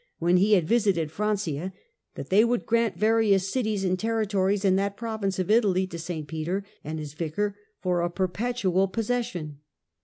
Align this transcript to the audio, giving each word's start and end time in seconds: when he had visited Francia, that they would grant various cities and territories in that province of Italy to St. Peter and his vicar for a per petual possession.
when 0.17 0.37
he 0.37 0.53
had 0.53 0.67
visited 0.67 1.11
Francia, 1.11 1.71
that 2.15 2.31
they 2.31 2.43
would 2.43 2.65
grant 2.65 2.97
various 2.97 3.51
cities 3.51 3.83
and 3.85 3.99
territories 3.99 4.65
in 4.65 4.75
that 4.75 4.97
province 4.97 5.37
of 5.37 5.51
Italy 5.51 5.85
to 5.85 5.99
St. 5.99 6.27
Peter 6.27 6.65
and 6.83 6.97
his 6.97 7.13
vicar 7.13 7.55
for 7.79 8.01
a 8.01 8.09
per 8.09 8.27
petual 8.27 8.91
possession. 8.91 9.59